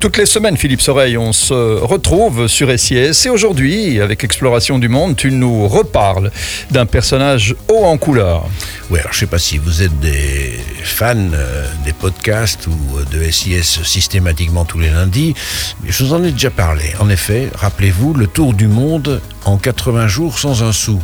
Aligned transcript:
Toutes 0.00 0.16
les 0.16 0.26
semaines, 0.26 0.56
Philippe 0.56 0.80
Soreille, 0.80 1.18
on 1.18 1.32
se 1.32 1.52
retrouve 1.52 2.46
sur 2.46 2.70
SIS 2.78 3.26
et 3.26 3.30
aujourd'hui, 3.30 4.00
avec 4.00 4.22
Exploration 4.22 4.78
du 4.78 4.88
Monde, 4.88 5.16
tu 5.16 5.32
nous 5.32 5.66
reparles 5.66 6.30
d'un 6.70 6.86
personnage 6.86 7.56
haut 7.66 7.82
en 7.84 7.98
couleur. 7.98 8.46
Oui, 8.90 9.00
alors 9.00 9.12
je 9.12 9.16
ne 9.16 9.20
sais 9.22 9.26
pas 9.26 9.40
si 9.40 9.58
vous 9.58 9.82
êtes 9.82 9.98
des 9.98 10.52
fans 10.84 11.16
euh, 11.16 11.66
des 11.84 11.92
podcasts 11.92 12.68
ou 12.68 12.76
de 13.10 13.28
SIS 13.28 13.82
systématiquement 13.82 14.64
tous 14.64 14.78
les 14.78 14.90
lundis, 14.90 15.34
mais 15.82 15.90
je 15.90 16.04
vous 16.04 16.14
en 16.14 16.22
ai 16.22 16.30
déjà 16.30 16.50
parlé. 16.50 16.84
En 17.00 17.10
effet, 17.10 17.50
rappelez-vous, 17.56 18.14
le 18.14 18.28
tour 18.28 18.54
du 18.54 18.68
monde 18.68 19.20
en 19.46 19.58
80 19.58 20.06
jours 20.06 20.38
sans 20.38 20.62
un 20.62 20.70
sou. 20.70 21.02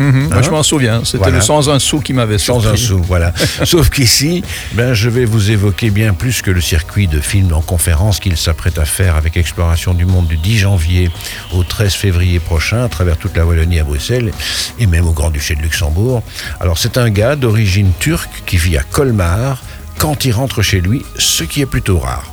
Mhm. 0.00 0.28
Moi, 0.30 0.42
je 0.42 0.50
m'en 0.50 0.62
souviens. 0.62 1.02
C'était 1.04 1.18
Voilà. 1.18 1.36
le 1.36 1.40
sans 1.42 1.68
un 1.68 1.78
sou 1.78 2.00
qui 2.00 2.12
m'avait 2.12 2.38
Sans 2.38 2.60
surpris. 2.60 2.82
un 2.82 2.86
sou, 2.86 3.02
voilà. 3.06 3.32
Sauf 3.64 3.90
qu'ici, 3.90 4.42
ben, 4.72 4.94
je 4.94 5.08
vais 5.10 5.24
vous 5.24 5.50
évoquer 5.50 5.90
bien 5.90 6.14
plus 6.14 6.42
que 6.42 6.50
le 6.50 6.60
circuit 6.60 7.06
de 7.06 7.20
films 7.20 7.52
en 7.52 7.60
conférence 7.60 8.18
qu'il 8.18 8.36
s'apprête 8.36 8.78
à 8.78 8.84
faire 8.84 9.16
avec 9.16 9.36
Exploration 9.36 9.92
du 9.94 10.06
Monde 10.06 10.26
du 10.26 10.36
10 10.36 10.58
janvier 10.58 11.10
au 11.52 11.62
13 11.64 11.92
février 11.94 12.38
prochain, 12.40 12.84
à 12.84 12.88
travers 12.88 13.16
toute 13.18 13.36
la 13.36 13.44
Wallonie 13.46 13.78
à 13.78 13.84
Bruxelles 13.84 14.32
et 14.78 14.86
même 14.86 15.06
au 15.06 15.12
Grand-Duché 15.12 15.54
de 15.54 15.60
Luxembourg. 15.62 16.22
Alors, 16.60 16.78
c'est 16.78 16.96
un 16.98 17.10
gars 17.10 17.36
d'origine 17.36 17.92
turque 18.00 18.30
qui 18.46 18.56
vit 18.56 18.76
à 18.78 18.82
Colmar 18.82 19.62
quand 19.98 20.24
il 20.24 20.32
rentre 20.32 20.62
chez 20.62 20.80
lui, 20.80 21.02
ce 21.18 21.44
qui 21.44 21.60
est 21.60 21.66
plutôt 21.66 21.98
rare. 21.98 22.24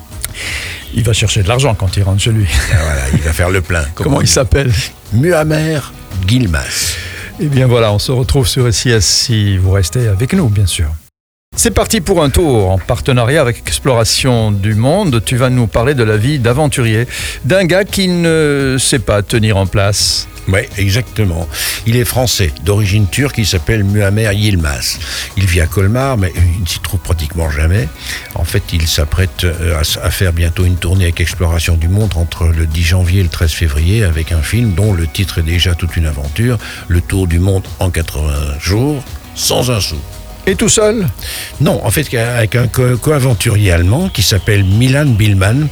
Il 0.94 1.04
va 1.04 1.12
chercher 1.12 1.44
de 1.44 1.50
l'argent 1.50 1.76
quand 1.76 1.98
il 1.98 2.04
rentre 2.04 2.22
chez 2.22 2.32
lui. 2.32 2.46
Ben 2.72 2.78
voilà, 2.82 3.02
il 3.14 3.20
va 3.20 3.34
faire 3.34 3.50
le 3.50 3.60
plein. 3.62 3.84
comme 3.96 4.06
Comment 4.06 4.22
il 4.22 4.28
s'appelle? 4.28 4.72
Muammer 5.12 5.80
Gilmas. 6.26 6.96
Eh 7.40 7.46
bien 7.46 7.68
voilà, 7.68 7.94
on 7.94 8.00
se 8.00 8.12
retrouve 8.12 8.48
sur 8.48 8.74
SIS 8.74 9.02
si 9.02 9.58
vous 9.58 9.72
restez 9.72 10.08
avec 10.08 10.34
nous, 10.34 10.50
bien 10.50 10.66
sûr. 10.66 10.88
C'est 11.56 11.72
parti 11.72 12.02
pour 12.02 12.24
un 12.24 12.32
tour 12.32 12.72
en 12.72 12.80
partenariat 12.80 13.42
avec 13.42 13.60
Exploration 13.60 14.52
du 14.52 14.74
Monde. 14.74 15.22
Tu 15.24 15.38
vas 15.38 15.52
nous 15.52 15.68
parler 15.68 15.94
de 15.94 16.04
la 16.04 16.18
vie 16.18 16.40
d'aventurier, 16.40 17.08
d'un 17.46 17.66
gars 17.66 17.84
qui 17.84 18.08
ne 18.08 18.78
sait 18.80 19.00
pas 19.00 19.22
tenir 19.22 19.58
en 19.58 19.68
place. 19.68 20.28
Oui, 20.48 20.62
exactement. 20.78 21.48
Il 21.86 21.98
est 21.98 22.06
français, 22.06 22.52
d'origine 22.64 23.08
turque, 23.08 23.38
il 23.38 23.46
s'appelle 23.46 23.84
Muammer 23.84 24.34
Yilmaz. 24.34 25.00
Il 25.36 25.46
vit 25.46 25.60
à 25.60 25.68
Colmar, 25.68 26.18
mais 26.18 26.32
il 26.36 26.62
ne 26.62 26.68
s'y 26.68 26.80
trouve 26.80 27.02
pratiquement 27.02 27.50
jamais. 27.50 27.90
En 28.36 28.46
fait, 28.46 28.64
il 28.72 28.88
s'apprête 28.88 29.44
euh, 29.44 29.82
à 30.02 30.10
faire 30.10 30.32
bientôt 30.32 30.64
une 30.64 30.78
tournée 30.78 31.06
avec 31.06 31.20
Exploration 31.20 31.76
du 31.76 31.90
Monde 31.90 32.14
entre 32.16 32.48
le 32.48 32.66
10 32.66 32.84
janvier 32.84 33.20
et 33.20 33.24
le 33.24 33.30
13 33.30 33.52
février 33.52 34.04
avec 34.04 34.32
un 34.32 34.42
film 34.42 34.74
dont 34.74 34.94
le 34.94 35.08
titre 35.08 35.40
est 35.40 35.44
déjà 35.44 35.76
toute 35.76 35.98
une 35.98 36.06
aventure, 36.06 36.58
Le 36.88 37.02
Tour 37.02 37.28
du 37.28 37.40
Monde 37.40 37.64
en 37.80 37.90
80 37.90 38.60
jours, 38.60 39.04
sans 39.36 39.70
un 39.72 39.82
sou. 39.82 39.98
Et 40.50 40.56
tout 40.56 40.70
seul 40.70 41.06
Non, 41.60 41.82
en 41.86 41.92
fait, 41.92 42.08
avec 42.16 42.56
un 42.56 42.68
co- 42.68 42.96
co-aventurier 42.98 43.74
allemand 43.74 44.08
qui 44.08 44.22
s'appelle 44.22 44.64
Milan 44.64 45.06
Billmann, 45.06 45.68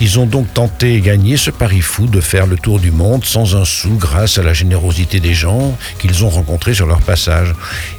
ils 0.00 0.20
ont 0.20 0.26
donc 0.26 0.54
tenté 0.54 1.00
gagner 1.00 1.36
ce 1.36 1.50
pari 1.50 1.80
fou 1.80 2.06
de 2.06 2.20
faire 2.20 2.46
le 2.46 2.56
tour 2.56 2.78
du 2.78 2.92
monde 2.92 3.24
sans 3.24 3.56
un 3.56 3.64
sou 3.64 3.90
grâce 3.98 4.38
à 4.38 4.44
la 4.44 4.52
générosité 4.54 5.18
des 5.18 5.34
gens 5.34 5.76
qu'ils 5.98 6.24
ont 6.24 6.28
rencontrés 6.30 6.74
sur 6.74 6.86
leur 6.86 7.00
passage. 7.00 7.52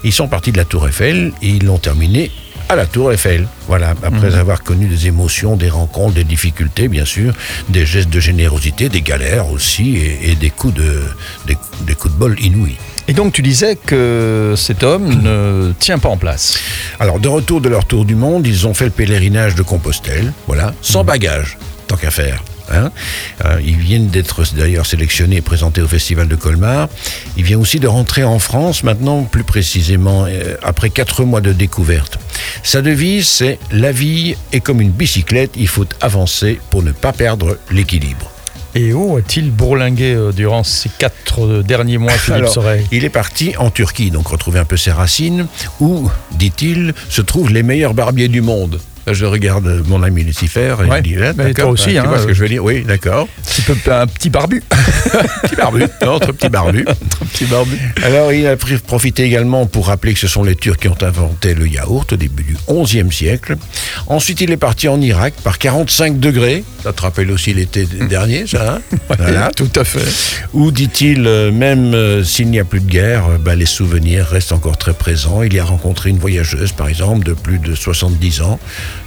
Ils 0.06 0.14
sont 0.14 0.30
partis 0.30 0.54
de 0.54 0.58
la 0.58 0.64
Tour 0.66 0.88
Eiffel 0.88 1.34
et 1.42 1.50
ils 1.50 1.66
l'ont 1.66 1.80
terminé 1.80 2.32
à 2.70 2.78
la 2.78 2.86
Tour 2.86 3.12
Eiffel. 3.12 3.46
Voilà, 3.68 3.94
après 4.02 4.34
avoir 4.36 4.64
connu 4.64 4.88
des 4.88 5.08
émotions, 5.08 5.58
des 5.58 5.68
rencontres, 5.70 6.14
des 6.14 6.24
difficultés, 6.24 6.88
bien 6.88 7.04
sûr, 7.04 7.34
des 7.68 7.86
gestes 7.86 8.10
de 8.10 8.22
générosité, 8.22 8.88
des 8.88 9.02
galères 9.02 9.52
aussi 9.52 9.98
et, 9.98 10.32
et 10.32 10.36
des 10.36 10.50
coups 10.50 10.76
de 10.76 11.02
des, 11.46 11.58
des 11.86 11.96
coups 11.96 12.14
de 12.14 12.20
bol 12.20 12.40
inouïs. 12.40 12.78
Et 13.12 13.14
donc 13.14 13.34
tu 13.34 13.42
disais 13.42 13.76
que 13.76 14.54
cet 14.56 14.84
homme 14.84 15.22
ne 15.22 15.74
tient 15.78 16.00
pas 16.00 16.08
en 16.08 16.16
place. 16.16 16.58
Alors, 16.98 17.20
de 17.20 17.28
retour 17.28 17.60
de 17.60 17.68
leur 17.68 17.84
tour 17.84 18.06
du 18.06 18.16
monde, 18.16 18.48
ils 18.48 18.68
ont 18.68 18.74
fait 18.74 18.86
le 18.86 18.92
pèlerinage 18.92 19.54
de 19.54 19.64
Compostelle, 19.64 20.32
voilà, 20.48 20.74
sans 20.82 21.04
bagage, 21.04 21.58
tant 21.88 21.98
qu'à 21.98 22.10
faire. 22.10 22.42
hein. 22.72 22.90
Euh, 23.44 23.60
ils 23.66 23.76
viennent 23.76 24.08
d'être 24.08 24.46
d'ailleurs 24.56 24.86
sélectionnés 24.86 25.36
et 25.36 25.42
présentés 25.42 25.82
au 25.82 25.90
Festival 25.90 26.30
de 26.30 26.38
Colmar. 26.38 26.88
Il 27.36 27.44
vient 27.44 27.60
aussi 27.60 27.82
de 27.82 27.88
rentrer 27.90 28.24
en 28.24 28.40
France, 28.40 28.82
maintenant 28.86 29.24
plus 29.24 29.44
précisément, 29.44 30.24
euh, 30.30 30.56
après 30.64 30.90
quatre 30.90 31.26
mois 31.26 31.42
de 31.42 31.52
découverte. 31.52 32.18
Sa 32.64 32.82
devise, 32.82 33.28
c'est 33.28 33.60
«La 33.74 33.92
vie 33.92 34.36
est 34.54 34.62
comme 34.62 34.80
une 34.80 34.92
bicyclette, 34.92 35.52
il 35.58 35.68
faut 35.68 35.86
avancer 36.00 36.62
pour 36.70 36.82
ne 36.82 36.94
pas 36.94 37.12
perdre 37.12 37.58
l'équilibre». 37.72 38.31
Et 38.74 38.94
où 38.94 39.18
a-t-il 39.18 39.52
bourlingué 39.52 40.14
euh, 40.14 40.32
durant 40.32 40.64
ces 40.64 40.90
quatre 40.90 41.46
euh, 41.46 41.64
derniers 41.64 41.98
mois, 41.98 42.14
Philippe 42.14 42.46
Alors, 42.56 42.66
il 42.92 43.04
est 43.04 43.10
parti 43.10 43.54
en 43.58 43.70
Turquie, 43.70 44.12
donc 44.12 44.28
retrouver 44.28 44.60
un 44.60 44.66
peu 44.66 44.78
ses 44.78 44.92
racines, 44.92 45.48
où, 45.80 46.10
dit-il, 46.32 46.94
se 47.10 47.22
trouvent 47.22 47.52
les 47.52 47.64
meilleurs 47.64 47.94
barbiers 47.94 48.30
du 48.30 48.42
monde. 48.42 48.80
Là, 49.08 49.14
je 49.14 49.26
regarde 49.26 49.84
mon 49.88 50.04
ami 50.04 50.24
Lucifer 50.24 50.76
et 50.80 50.90
Ouais, 50.90 50.98
je 50.98 51.04
dis, 51.04 51.16
ah, 51.18 51.34
mais 51.34 51.34
toi 51.34 51.44
d'accord, 51.46 51.70
aussi, 51.72 51.92
tu 51.92 51.98
hein, 51.98 52.04
vois 52.04 52.20
ce 52.20 52.26
que 52.26 52.32
euh. 52.32 52.34
je 52.34 52.42
veux 52.42 52.50
dire 52.50 52.64
Oui, 52.64 52.84
d'accord. 52.84 53.28
Un 53.40 53.44
petit, 53.44 53.62
peu, 53.62 53.92
un 53.92 54.08
petit 54.08 54.30
barbu. 54.30 54.64
Petit 55.44 55.56
barbu, 55.56 55.84
notre 56.02 56.32
petit 56.32 56.50
barbu. 56.50 56.86
Petit 57.34 57.46
barbu. 57.46 57.78
Alors, 58.04 58.32
il 58.34 58.48
a 58.48 58.56
profité 58.56 59.24
également 59.24 59.66
pour 59.66 59.88
rappeler 59.88 60.14
que 60.14 60.20
ce 60.20 60.28
sont 60.28 60.44
les 60.44 60.56
Turcs 60.56 60.78
qui 60.78 60.88
ont 60.88 61.02
inventé 61.02 61.54
le 61.54 61.68
yaourt 61.68 62.12
au 62.14 62.16
début 62.16 62.44
du 62.44 62.58
XIe 62.68 63.12
siècle. 63.12 63.56
Ensuite, 64.08 64.42
il 64.42 64.52
est 64.52 64.58
parti 64.58 64.88
en 64.88 65.00
Irak 65.02 65.34
par 65.44 65.58
45 65.58 66.20
degrés. 66.20 66.64
Ça 66.84 66.94
te 66.94 67.02
rappelle 67.02 67.32
aussi 67.32 67.54
l'été 67.54 67.86
dernier, 67.86 68.48
ça 68.48 68.76
hein 68.76 68.98
Voilà. 69.18 69.52
Tout 69.56 69.70
à 69.76 69.84
fait. 69.84 70.08
Où, 70.54 70.72
dit-il, 70.72 71.26
euh, 71.28 71.52
même 71.52 71.94
euh, 71.94 72.24
s'il 72.24 72.50
n'y 72.50 72.60
a 72.60 72.66
plus 72.66 72.80
de 72.80 72.90
guerre, 72.90 73.26
euh, 73.28 73.38
bah, 73.38 73.56
les 73.56 73.66
souvenirs 73.66 74.28
restent 74.28 74.52
encore 74.52 74.78
très 74.78 74.94
présents. 74.94 75.44
Il 75.44 75.54
y 75.54 75.60
a 75.60 75.66
rencontré 75.66 76.10
une 76.10 76.18
voyageuse, 76.18 76.72
par 76.72 76.88
exemple, 76.88 77.26
de 77.26 77.34
plus 77.34 77.60
de 77.60 77.76
70 77.76 78.42
ans, 78.42 78.60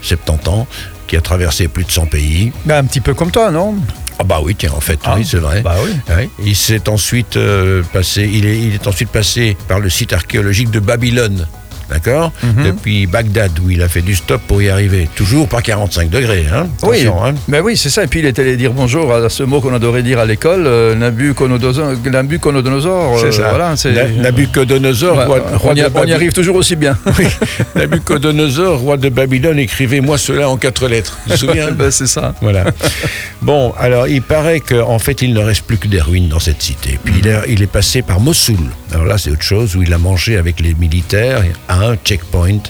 70 0.03 0.49
ans, 0.49 0.67
qui 1.07 1.17
a 1.17 1.21
traversé 1.21 1.69
plus 1.69 1.85
de 1.85 1.91
100 1.91 2.07
pays. 2.07 2.53
Ben, 2.65 2.79
un 2.79 2.85
petit 2.85 3.01
peu 3.01 3.15
comme 3.15 3.31
toi, 3.31 3.51
non? 3.51 3.75
Ah 4.19 4.25
bah 4.25 4.39
oui, 4.43 4.55
tiens, 4.55 4.71
en 4.77 4.81
fait, 4.81 4.99
Ah, 5.05 5.15
oui, 5.17 5.27
c'est 5.29 5.39
vrai. 5.39 5.61
bah 5.63 5.77
oui. 5.85 6.29
Il 6.45 6.55
s'est 6.55 6.89
ensuite 6.89 7.37
euh, 7.37 7.83
passé, 7.93 8.31
il 8.33 8.47
est, 8.47 8.59
il 8.61 8.75
est 8.75 8.87
ensuite 8.87 9.09
passé 9.11 9.57
par 9.69 9.81
le 9.81 9.91
site 9.91 10.13
archéologique 10.13 10.71
de 10.71 10.79
Babylone. 10.81 11.47
D'accord 11.95 12.33
Mhm. 12.43 12.65
Depuis 12.67 13.07
Bagdad, 13.07 13.53
où 13.65 13.71
il 13.71 13.81
a 13.81 13.89
fait 13.89 14.03
du 14.03 14.15
stop 14.17 14.43
pour 14.49 14.61
y 14.61 14.69
arriver. 14.69 15.09
Toujours 15.15 15.47
pas 15.49 15.63
45 15.63 16.11
degrés, 16.11 16.45
hein 16.53 16.67
Oui, 16.83 17.07
hein. 17.07 17.35
ben 17.49 17.63
oui, 17.65 17.77
c'est 17.77 17.89
ça. 17.89 18.03
Et 18.03 18.09
puis 18.09 18.19
il 18.19 18.27
est 18.27 18.37
allé 18.39 18.57
dire 18.57 18.73
bonjour 18.73 19.13
à 19.15 19.29
ce 19.29 19.45
mot 19.45 19.61
qu'on 19.61 19.73
adorait 19.73 20.03
dire 20.03 20.19
à 20.19 20.25
l'école, 20.27 20.65
euh, 20.67 20.95
Nabucodonosor. 20.97 21.93
Nabucodonosor, 22.05 23.19
C'est 23.21 23.27
euh, 23.27 23.31
ça. 23.33 23.49
Voilà, 23.51 23.75
Nabucodonosor, 24.23 25.17
Ouais, 25.19 25.25
roi, 25.25 25.41
roi 25.55 25.73
on, 25.73 25.77
y, 25.77 25.81
de 25.81 25.85
on 25.85 25.87
y 25.87 25.91
Babylone. 25.91 26.13
arrive 26.17 26.33
toujours 26.33 26.57
aussi 26.57 26.75
bien. 26.77 26.99
Oui. 27.19 27.27
Nabucodonosor, 27.77 28.79
roi 28.81 28.97
de 28.97 29.09
Babylone, 29.09 29.59
écrivez-moi 29.61 30.19
cela 30.19 30.49
en 30.49 30.57
quatre 30.57 30.89
lettres. 30.89 31.19
Tu 31.27 31.33
te 31.33 31.37
souviens 31.39 31.71
Ben, 31.79 31.91
c'est 31.93 32.07
ça. 32.09 32.35
Voilà. 32.43 32.65
Bon, 33.41 33.73
alors 33.79 34.09
il 34.09 34.23
paraît 34.23 34.61
qu'en 34.61 34.99
fait 34.99 35.23
il 35.23 35.33
ne 35.33 35.41
reste 35.41 35.63
plus 35.63 35.77
que 35.79 35.87
des 35.89 36.01
ruines 36.01 36.29
dans 36.29 36.41
cette 36.41 36.61
cité. 36.63 36.99
Puis 37.05 37.15
il, 37.21 37.27
est, 37.29 37.37
il 37.49 37.63
est 37.63 37.67
passé 37.71 38.03
par 38.03 38.19
Mossoul. 38.21 38.57
Alors 38.93 39.05
là 39.07 39.17
c'est 39.19 39.31
autre 39.31 39.43
chose 39.43 39.77
où 39.77 39.83
il 39.83 39.93
a 39.93 39.99
mangé 39.99 40.37
avec 40.37 40.61
les 40.61 40.75
militaires 40.75 41.43
à 41.69 41.84
un 41.85 41.97
checkpoint. 41.97 42.63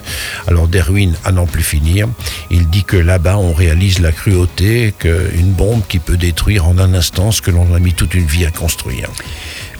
Alors 0.47 0.69
des 0.69 0.80
ruines 0.80 1.14
à 1.25 1.32
n'en 1.32 1.47
plus 1.47 1.62
finir. 1.62 2.08
Il 2.50 2.69
dit 2.69 2.84
que 2.84 2.97
là-bas 2.97 3.38
on 3.38 3.52
réalise 3.52 4.00
la 4.00 4.12
cruauté 4.12 4.94
qu'une 4.98 5.52
bombe 5.52 5.82
qui 5.88 5.98
peut 5.98 6.16
détruire 6.16 6.66
en 6.66 6.78
un 6.78 6.94
instant 6.94 7.30
ce 7.30 7.42
que 7.42 7.50
l'on 7.50 7.74
a 7.74 7.78
mis 7.78 7.94
toute 7.94 8.14
une 8.14 8.26
vie 8.26 8.47
à 8.47 8.50
construire. 8.50 9.08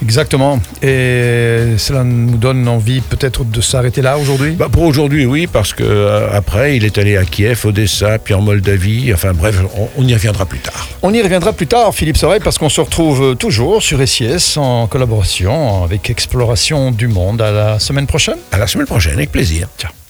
Exactement. 0.01 0.59
Et 0.81 1.75
cela 1.77 2.03
nous 2.03 2.37
donne 2.37 2.67
envie 2.67 3.01
peut-être 3.01 3.45
de 3.45 3.61
s'arrêter 3.61 4.01
là 4.01 4.17
aujourd'hui? 4.17 4.51
Bah, 4.51 4.67
pour 4.71 4.83
aujourd'hui 4.83 5.25
oui, 5.25 5.47
parce 5.47 5.73
que 5.73 5.83
euh, 5.83 6.29
après 6.33 6.75
il 6.75 6.83
est 6.83 6.97
allé 6.97 7.15
à 7.17 7.23
Kiev, 7.23 7.65
Odessa, 7.65 8.19
puis 8.19 8.33
en 8.33 8.41
Moldavie. 8.41 9.13
Enfin 9.13 9.33
bref, 9.33 9.61
on, 9.77 9.89
on 9.97 10.07
y 10.07 10.13
reviendra 10.13 10.45
plus 10.45 10.59
tard. 10.59 10.87
On 11.01 11.13
y 11.13 11.21
reviendra 11.21 11.53
plus 11.53 11.67
tard, 11.67 11.93
Philippe 11.93 12.17
Soreille, 12.17 12.41
parce 12.43 12.57
qu'on 12.57 12.69
se 12.69 12.81
retrouve 12.81 13.35
toujours 13.35 13.81
sur 13.81 14.05
SIS 14.07 14.57
en 14.57 14.87
collaboration 14.87 15.83
avec 15.83 16.09
Exploration 16.09 16.91
du 16.91 17.07
Monde. 17.07 17.41
À 17.41 17.51
la 17.51 17.79
semaine 17.79 18.07
prochaine. 18.07 18.37
À 18.51 18.57
la 18.57 18.67
semaine 18.67 18.87
prochaine, 18.87 19.14
René 19.15 19.27
Plesia. 19.27 19.69
Ciao. 19.77 20.04